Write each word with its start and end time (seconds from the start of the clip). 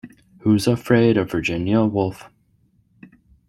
Who's 0.39 0.65
Afraid 0.65 1.15
of 1.15 1.29
Virginia 1.29 1.83
Woolf? 1.83 2.27